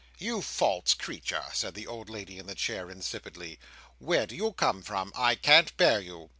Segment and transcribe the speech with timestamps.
[0.17, 3.59] "You false creature!" said the old lady in the chair, insipidly.
[3.99, 5.13] "Where do you come from?
[5.15, 6.29] I can't bear you."